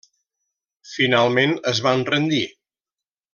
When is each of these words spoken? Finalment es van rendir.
Finalment 0.93 1.53
es 1.73 1.83
van 1.89 2.03
rendir. 2.11 2.43